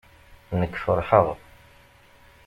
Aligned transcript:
Nekk 0.59 0.75
feṛheɣ. 0.83 1.25